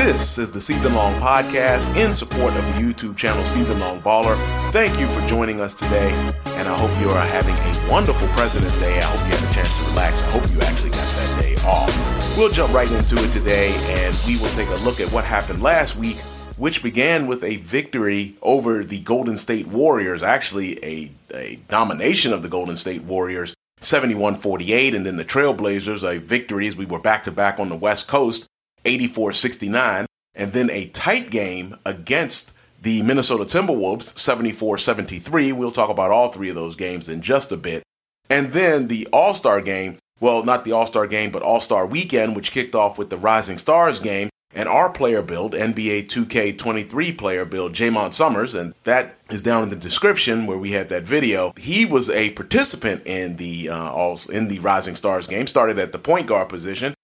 [0.00, 4.34] This is the Season Long Podcast in support of the YouTube channel Season Long Baller.
[4.72, 6.10] Thank you for joining us today,
[6.46, 8.96] and I hope you are having a wonderful President's Day.
[8.96, 10.22] I hope you had a chance to relax.
[10.22, 12.38] I hope you actually got that day off.
[12.38, 15.60] We'll jump right into it today, and we will take a look at what happened
[15.60, 16.16] last week,
[16.56, 22.40] which began with a victory over the Golden State Warriors, actually, a, a domination of
[22.40, 23.54] the Golden State Warriors.
[23.82, 27.70] 71 48, and then the Trailblazers, a victory as we were back to back on
[27.70, 28.46] the West Coast,
[28.84, 35.52] 84 69, and then a tight game against the Minnesota Timberwolves, 74 73.
[35.52, 37.82] We'll talk about all three of those games in just a bit.
[38.28, 41.86] And then the All Star game, well, not the All Star game, but All Star
[41.86, 47.16] weekend, which kicked off with the Rising Stars game and our player build, NBA 2K23
[47.16, 51.06] player build, Jaymont Summerz, and that is down in the description where we had that
[51.06, 51.52] video.
[51.56, 55.46] He was a participant in the uh, all in the Rising Stars game.
[55.46, 56.94] Started at the point guard position,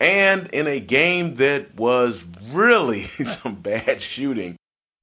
[0.00, 4.56] and in a game that was really some bad shooting.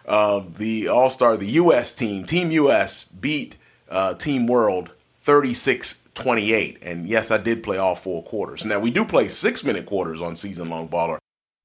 [0.06, 1.94] Um, the All Star, the U.S.
[1.94, 3.06] team, Team U.S.
[3.06, 3.58] beat
[3.90, 6.80] uh, Team World 36 28.
[6.82, 8.66] And yes, I did play all four quarters.
[8.66, 11.18] Now, we do play six minute quarters on Season Long Baller,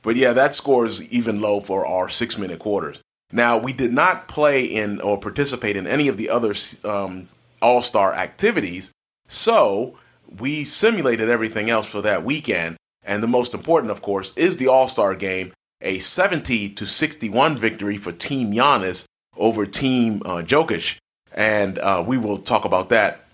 [0.03, 3.01] but yeah, that score is even low for our six minute quarters.
[3.31, 6.55] Now, we did not play in or participate in any of the other
[6.85, 7.29] um,
[7.61, 8.91] All Star activities,
[9.27, 9.99] so
[10.39, 12.77] we simulated everything else for that weekend.
[13.09, 17.57] And the most important, of course, is the All Star game, a 70 to 61
[17.57, 20.99] victory for Team Giannis over Team uh, Jokic.
[21.33, 23.25] And uh, we will talk about that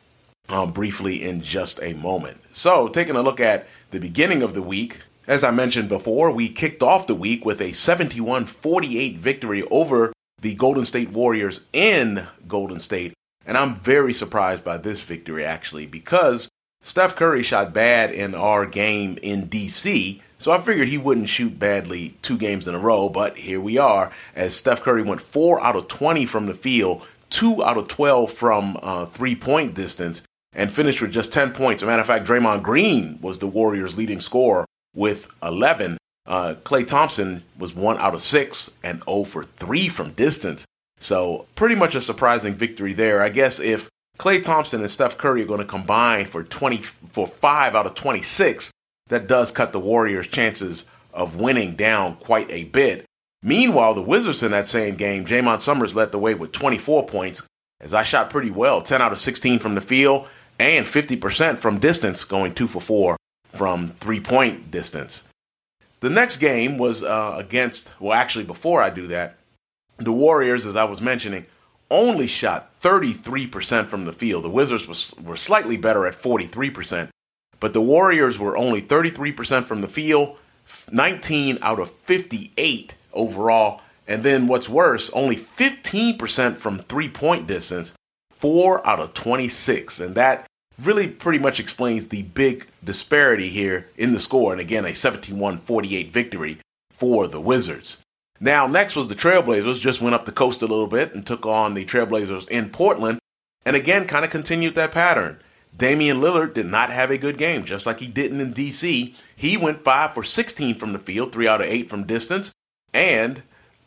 [0.49, 2.55] um, briefly in just a moment.
[2.55, 6.51] So, taking a look at the beginning of the week, as I mentioned before, we
[6.51, 12.29] kicked off the week with a 71 48 victory over the Golden State Warriors in
[12.47, 13.13] Golden State.
[13.45, 16.49] And I'm very surprised by this victory, actually, because
[16.85, 21.59] Steph Curry shot bad in our game in DC, so I figured he wouldn't shoot
[21.59, 25.63] badly two games in a row, but here we are, as Steph Curry went 4
[25.63, 30.21] out of 20 from the field, 2 out of 12 from uh, three point distance,
[30.53, 31.83] and finished with just 10 points.
[31.83, 35.97] As a matter of fact, Draymond Green was the Warriors' leading scorer with 11.
[36.27, 40.67] Uh, Klay Thompson was 1 out of 6 and 0 for 3 from distance.
[40.99, 43.23] So, pretty much a surprising victory there.
[43.23, 43.89] I guess if
[44.19, 47.95] Klay Thompson and Steph Curry are going to combine for 20 for 5 out of
[47.95, 48.71] 26.
[49.09, 53.05] That does cut the Warriors' chances of winning down quite a bit.
[53.43, 57.47] Meanwhile, the Wizards in that same game, Jaymont Summerz led the way with 24 points
[57.81, 61.79] as I shot pretty well, 10 out of 16 from the field and 50% from
[61.79, 65.29] distance, going 2 for 4 from three-point distance.
[66.01, 69.37] The next game was uh, against, well, actually, before I do that,
[69.99, 71.47] the Warriors, as I was mentioning,
[71.91, 74.45] only shot 33% from the field.
[74.45, 77.09] The Wizards was, were slightly better at 43%,
[77.61, 80.39] but the Warriors were only 33% from the field,
[80.91, 83.83] 19 out of 58 overall.
[84.07, 87.95] And then what's worse, only 15% from three point distance,
[88.31, 90.01] 4 out of 26.
[90.01, 90.47] And that
[90.83, 94.53] really pretty much explains the big disparity here in the score.
[94.53, 96.59] And again, a 71 48 victory
[96.91, 98.04] for the Wizards.
[98.41, 101.47] Now, next was the Trailblazers, just went up the coast a little bit and took
[101.47, 103.19] on the Trailblazers in Portland,
[103.65, 105.41] and again kind of continued that pattern.
[105.77, 109.17] Damian Lillard did not have a good game, just like he didn't in DC.
[109.35, 112.53] He went 5 for 16 from the field, 3 out of 8 from distance,
[112.93, 113.43] and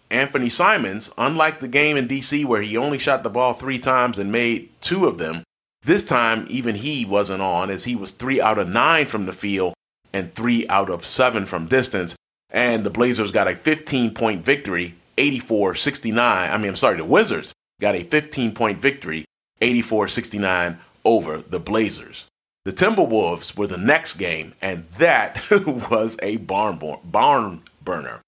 [0.09, 4.19] Anthony Simons, unlike the game in DC where he only shot the ball three times
[4.19, 5.43] and made two of them,
[5.81, 9.33] this time even he wasn't on as he was 3 out of 9 from the
[9.33, 9.73] field
[10.11, 12.16] and 3 out of 7 from distance
[12.49, 16.51] and the Blazers got a 15 point victory, 84 69.
[16.51, 19.25] I mean, I'm sorry, the Wizards got a 15 point victory,
[19.61, 22.27] 84 69 over the Blazers.
[22.65, 25.41] The Timberwolves were the next game, and that
[25.89, 28.21] was a barn, barn burner.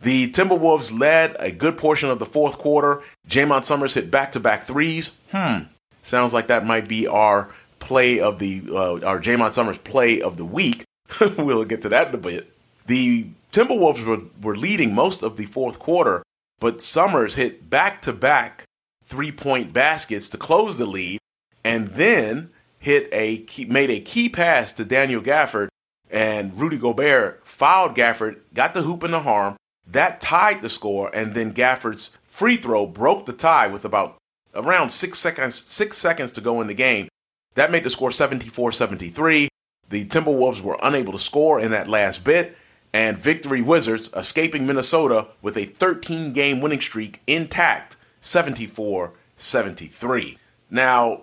[0.00, 3.02] The Timberwolves led a good portion of the fourth quarter.
[3.28, 5.12] Jaymont Summerz hit back to back threes.
[5.30, 5.68] Hmm,
[6.02, 10.36] sounds like that might be our play of the, uh, our Jaymont Summerz play of
[10.36, 10.84] the week.
[11.38, 12.53] we'll get to that in a bit.
[12.86, 16.22] The Timberwolves were, were leading most of the fourth quarter,
[16.60, 18.64] but Summerz hit back to back
[19.04, 21.18] three point baskets to close the lead,
[21.62, 25.68] and then hit a key, made a key pass to Daniel Gafford,
[26.10, 29.56] and Rudy Gobert fouled Gafford, got the hoop in the harm.
[29.86, 34.16] That tied the score, and then Gafford's free throw broke the tie with about
[34.54, 37.08] around six seconds six seconds to go in the game.
[37.54, 39.48] That made the score 74-73.
[39.88, 42.56] The Timberwolves were unable to score in that last bit,
[42.94, 50.38] and Victory Wizards escaping Minnesota with a 13 game winning streak intact, 74 73.
[50.70, 51.22] Now,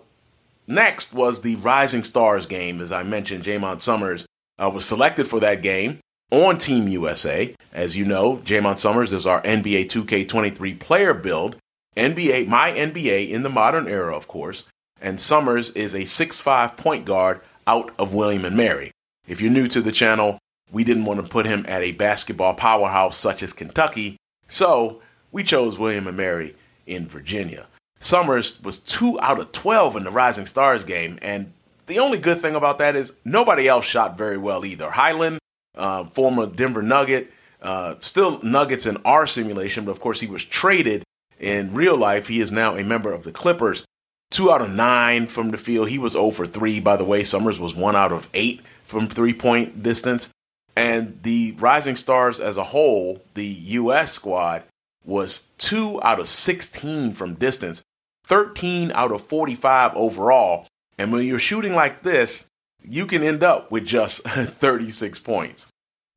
[0.67, 2.81] next was the Rising Stars game.
[2.81, 4.25] As I mentioned, Jaymont Summerz
[4.59, 5.99] uh, was selected for that game.
[6.29, 7.55] on Team USA.
[7.71, 11.55] As you know, Jaymont Summerz is our NBA 2K23 player build.
[11.95, 14.65] NBA, my NBA in the modern era, of course.
[14.99, 18.91] And Summerz is a six-five point guard out of William and Mary.
[19.25, 20.37] If you're new to the channel,
[20.71, 25.01] we didn't want to put him at a basketball powerhouse such as Kentucky, so
[25.31, 27.67] we chose William and Mary in Virginia.
[27.99, 31.53] Summerz was 2 out of 12 in the Rising Stars game, and
[31.85, 34.89] the only good thing about that is nobody else shot very well either.
[34.89, 35.39] Hyland,
[35.75, 37.31] uh, former Denver Nugget,
[37.61, 41.03] uh, still Nuggets in our simulation, but of course he was traded
[41.39, 42.27] in real life.
[42.27, 43.83] He is now a member of the Clippers.
[44.29, 45.89] Two out of nine from the field.
[45.89, 47.21] He was 0 for 3, by the way.
[47.21, 50.29] Summerz was 1 out of 8 from three point distance.
[50.75, 54.13] And the Rising Stars as a whole, the U.S.
[54.13, 54.63] squad,
[55.03, 57.81] was 2 out of 16 from distance,
[58.25, 60.67] 13 out of 45 overall.
[60.97, 62.47] And when you're shooting like this,
[62.83, 65.67] you can end up with just 36 points.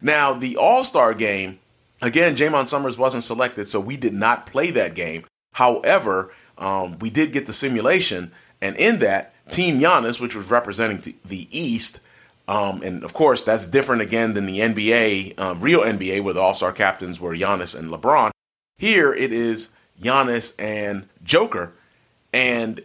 [0.00, 1.58] Now, the All Star game,
[2.02, 5.24] again, Jaymont Summerz wasn't selected, so we did not play that game.
[5.54, 11.14] However, um, we did get the simulation, and in that, Team Giannis, which was representing
[11.24, 12.00] the East,
[12.46, 16.40] um, and of course, that's different again than the NBA, uh, real NBA, where the
[16.40, 18.30] All Star captains were Giannis and LeBron.
[18.76, 19.70] Here it is
[20.00, 21.72] Giannis and Joker,
[22.32, 22.80] and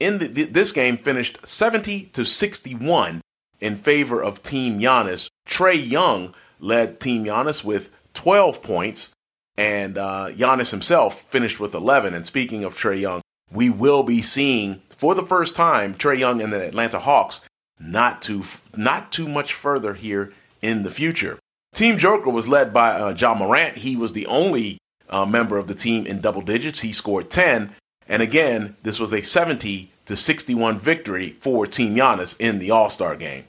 [0.00, 3.20] in the, this game finished 70 to 61
[3.60, 5.28] in favor of Team Giannis.
[5.46, 9.10] Trae Young led Team Giannis with 12 points,
[9.56, 12.14] and uh, Giannis himself finished with 11.
[12.14, 13.20] And speaking of Trae Young,
[13.50, 17.40] we will be seeing for the first time Trae Young and the Atlanta Hawks
[17.80, 18.42] not too
[18.76, 21.38] not too much further here in the future.
[21.74, 23.78] Team Joker was led by uh, Ja Morant.
[23.78, 24.78] He was the only
[25.08, 26.80] uh, member of the team in double digits.
[26.80, 27.72] He scored 10.
[28.08, 32.90] And again, this was a 70 to 61 victory for Team Giannis in the All
[32.90, 33.44] Star game.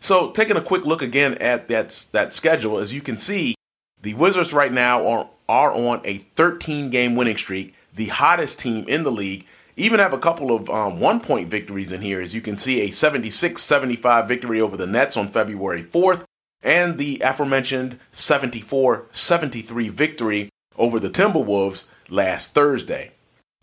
[0.00, 3.54] So, taking a quick look again at that, that schedule, as you can see,
[4.00, 8.84] the Wizards right now are, are on a 13 game winning streak, the hottest team
[8.88, 9.46] in the league.
[9.80, 12.82] Even have a couple of um, one point victories in here, as you can see
[12.82, 16.24] a 76 75 victory over the Nets on February 4th,
[16.62, 23.12] and the aforementioned 74 73 victory over the Timberwolves last Thursday.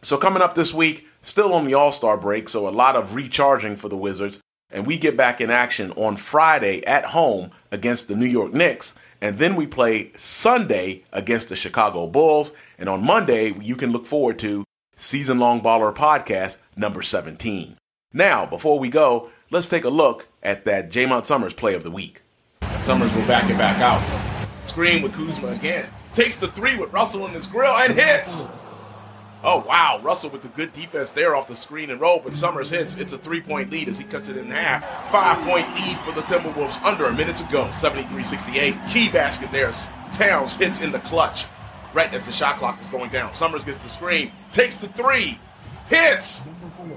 [0.02, 3.14] So, coming up this week, still on the All Star break, so a lot of
[3.14, 4.42] recharging for the Wizards.
[4.72, 8.96] And we get back in action on Friday at home against the New York Knicks.
[9.22, 12.54] And then we play Sunday against the Chicago Bulls.
[12.80, 14.64] And on Monday, you can look forward to
[15.00, 17.78] Season Long Baller Podcast number 17.
[18.14, 21.92] Now, before we go, let's take a look at that Jaymont Summerz play of the
[21.92, 22.24] week.
[22.62, 24.02] Summerz will back it back out.
[24.66, 25.88] Screen with Kuzma again.
[26.14, 28.48] Takes the three with Russell in his grill and hits.
[29.44, 30.00] Oh, wow.
[30.02, 32.98] Russell with the good defense there off the screen and roll, but Summerz hits.
[32.98, 34.82] It's a three point lead as he cuts it in half.
[35.12, 37.70] Five point lead for the Timberwolves under a minute to go.
[37.70, 38.76] 73 68.
[38.88, 39.72] Key basket there.
[40.12, 41.46] Towns hits in the clutch
[41.94, 43.32] right as the shot clock was going down.
[43.32, 45.40] Summerz gets the screen, takes the three,
[45.88, 46.44] hits.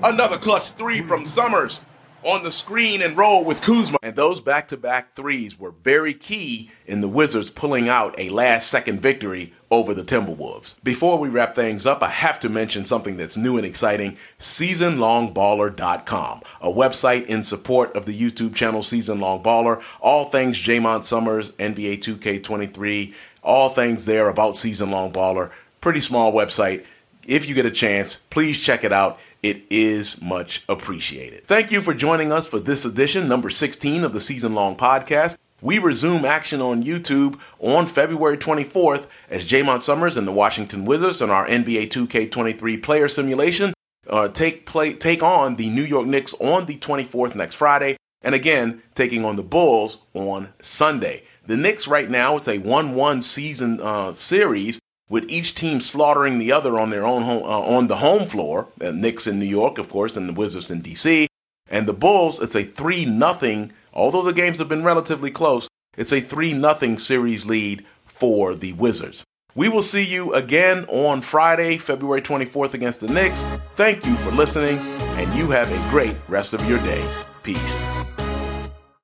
[0.03, 1.83] Another clutch three from Summerz
[2.25, 3.99] on the screen and roll with Kuzma.
[4.03, 8.31] And those back to back threes were very key in the Wizards pulling out a
[8.31, 10.75] last second victory over the Timberwolves.
[10.83, 16.41] Before we wrap things up, I have to mention something that's new and exciting SeasonLongBaller.com,
[16.61, 19.83] a website in support of the YouTube channel Season Long Baller.
[20.01, 25.53] All things Jaymont Summerz, NBA 2K23, all things there about Season Long Baller.
[25.81, 26.87] Pretty small website.
[27.27, 29.21] If you get a chance, please check it out.
[29.43, 31.45] It is much appreciated.
[31.45, 35.37] Thank you for joining us for this edition, number 16 of the season long podcast.
[35.63, 41.21] We resume action on YouTube on February 24th as Jaymont Summerz and the Washington Wizards
[41.21, 43.75] and our NBA 2K23 player simulation
[44.09, 48.35] uh, take play take on the New York Knicks on the 24th next Friday, and
[48.35, 51.25] again taking on the Bulls on Sunday.
[51.47, 54.79] The Knicks right now it's a 1-1 season uh, series
[55.11, 58.69] with each team slaughtering the other on their own home, uh, on the home floor.
[58.79, 61.27] The Knicks in New York, of course, and the Wizards in DC.
[61.69, 63.73] And the Bulls, it's a 3 nothing.
[63.93, 68.73] although the games have been relatively close, it's a 3 nothing series lead for the
[68.75, 69.25] Wizards.
[69.55, 73.43] We will see you again on Friday, February 24th against the Knicks.
[73.73, 74.79] Thank you for listening,
[75.19, 77.05] and you have a great rest of your day.
[77.43, 77.85] Peace.